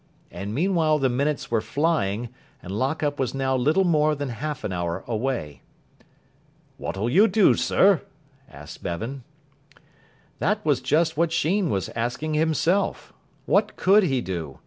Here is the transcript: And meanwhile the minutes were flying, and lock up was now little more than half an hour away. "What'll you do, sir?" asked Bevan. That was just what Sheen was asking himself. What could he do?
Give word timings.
And 0.31 0.55
meanwhile 0.55 0.97
the 0.97 1.09
minutes 1.09 1.51
were 1.51 1.61
flying, 1.61 2.29
and 2.63 2.71
lock 2.71 3.03
up 3.03 3.19
was 3.19 3.35
now 3.35 3.55
little 3.55 3.83
more 3.83 4.15
than 4.15 4.29
half 4.29 4.63
an 4.63 4.73
hour 4.73 5.03
away. 5.05 5.61
"What'll 6.77 7.07
you 7.07 7.27
do, 7.27 7.53
sir?" 7.53 8.01
asked 8.49 8.81
Bevan. 8.81 9.23
That 10.39 10.65
was 10.65 10.81
just 10.81 11.17
what 11.17 11.31
Sheen 11.31 11.69
was 11.69 11.89
asking 11.89 12.33
himself. 12.33 13.13
What 13.45 13.75
could 13.75 14.01
he 14.01 14.21
do? 14.21 14.57